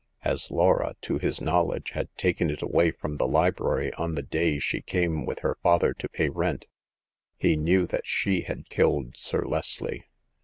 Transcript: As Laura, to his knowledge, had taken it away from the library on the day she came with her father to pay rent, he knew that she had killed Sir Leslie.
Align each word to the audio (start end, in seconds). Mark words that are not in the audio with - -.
As 0.23 0.49
Laura, 0.49 0.95
to 1.01 1.19
his 1.19 1.41
knowledge, 1.41 1.91
had 1.91 2.09
taken 2.17 2.49
it 2.49 2.63
away 2.63 2.89
from 2.89 3.17
the 3.17 3.27
library 3.27 3.93
on 3.99 4.15
the 4.15 4.23
day 4.23 4.57
she 4.57 4.81
came 4.81 5.27
with 5.27 5.41
her 5.41 5.59
father 5.61 5.93
to 5.93 6.09
pay 6.09 6.27
rent, 6.27 6.65
he 7.37 7.55
knew 7.55 7.85
that 7.85 8.07
she 8.07 8.41
had 8.41 8.67
killed 8.67 9.15
Sir 9.15 9.45
Leslie. 9.45 10.01